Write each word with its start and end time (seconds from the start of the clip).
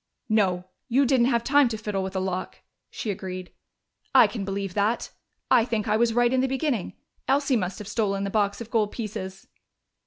"No, 0.29 0.65
you 0.87 1.05
didn't 1.05 1.27
have 1.27 1.43
time 1.43 1.67
to 1.67 1.77
fiddle 1.77 2.01
with 2.01 2.15
a 2.15 2.19
lock," 2.19 2.61
she 2.89 3.11
agreed. 3.11 3.51
"I 4.15 4.25
can 4.25 4.43
believe 4.43 4.73
that.... 4.73 5.11
I 5.51 5.63
think 5.63 5.87
I 5.87 5.95
was 5.95 6.11
right 6.15 6.33
in 6.33 6.41
the 6.41 6.47
beginning: 6.47 6.93
Elsie 7.27 7.55
must 7.55 7.77
have 7.77 7.87
stolen 7.87 8.23
the 8.23 8.31
box 8.31 8.61
of 8.61 8.71
gold 8.71 8.91
pieces." 8.91 9.45